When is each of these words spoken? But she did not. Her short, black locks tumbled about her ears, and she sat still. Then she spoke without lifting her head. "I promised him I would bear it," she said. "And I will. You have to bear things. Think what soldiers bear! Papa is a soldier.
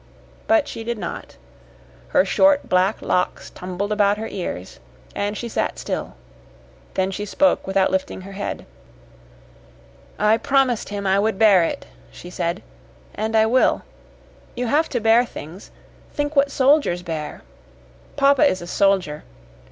But 0.47 0.67
she 0.67 0.83
did 0.83 0.97
not. 0.97 1.37
Her 2.07 2.25
short, 2.25 2.67
black 2.67 3.03
locks 3.03 3.51
tumbled 3.51 3.91
about 3.91 4.17
her 4.17 4.27
ears, 4.27 4.79
and 5.15 5.37
she 5.37 5.47
sat 5.47 5.77
still. 5.77 6.15
Then 6.95 7.11
she 7.11 7.23
spoke 7.23 7.67
without 7.67 7.91
lifting 7.91 8.21
her 8.21 8.31
head. 8.31 8.65
"I 10.17 10.37
promised 10.37 10.89
him 10.89 11.05
I 11.05 11.19
would 11.19 11.37
bear 11.37 11.63
it," 11.63 11.85
she 12.11 12.31
said. 12.31 12.63
"And 13.13 13.35
I 13.35 13.45
will. 13.45 13.83
You 14.55 14.65
have 14.65 14.89
to 14.89 14.99
bear 14.99 15.23
things. 15.23 15.69
Think 16.11 16.35
what 16.35 16.49
soldiers 16.49 17.03
bear! 17.03 17.43
Papa 18.15 18.43
is 18.43 18.59
a 18.59 18.65
soldier. 18.65 19.23